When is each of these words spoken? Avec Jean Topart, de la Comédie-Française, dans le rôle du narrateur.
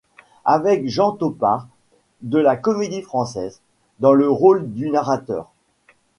Avec 0.45 0.87
Jean 0.89 1.11
Topart, 1.11 1.67
de 2.21 2.39
la 2.39 2.57
Comédie-Française, 2.57 3.61
dans 3.99 4.13
le 4.13 4.27
rôle 4.27 4.67
du 4.73 4.89
narrateur. 4.89 5.51